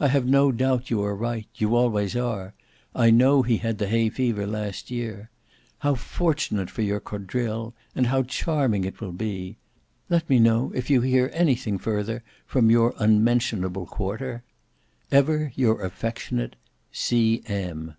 I 0.00 0.08
have 0.08 0.24
no 0.24 0.52
doubt 0.52 0.88
you 0.88 1.02
are 1.02 1.14
right: 1.14 1.46
you 1.56 1.76
always 1.76 2.16
are: 2.16 2.54
I 2.94 3.10
know 3.10 3.42
he 3.42 3.58
had 3.58 3.76
the 3.76 3.86
hay 3.86 4.08
fever 4.08 4.46
last 4.46 4.90
year. 4.90 5.28
How 5.80 5.94
fortunate 5.96 6.70
for 6.70 6.80
your 6.80 6.98
quadrille, 6.98 7.74
and 7.94 8.06
how 8.06 8.22
charming 8.22 8.84
it 8.86 9.02
will 9.02 9.12
be! 9.12 9.58
Let 10.08 10.30
me 10.30 10.38
know 10.38 10.72
if 10.74 10.88
you 10.88 11.02
hear 11.02 11.30
anything 11.34 11.76
further 11.76 12.22
from 12.46 12.70
your 12.70 12.94
unmentionable 12.98 13.84
quarter. 13.84 14.44
"Ever 15.12 15.52
your 15.56 15.82
affectionate 15.82 16.56
"C.M." 16.90 17.96